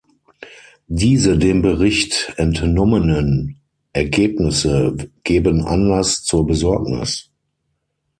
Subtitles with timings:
[0.87, 3.61] Diese dem Bericht entnommenen
[3.93, 7.29] Ergebnisse geben Anlass zur Besorgnis.